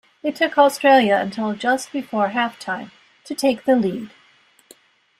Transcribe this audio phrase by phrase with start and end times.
[0.23, 2.89] It took Australia until just before half-time
[3.23, 4.09] to take the lead.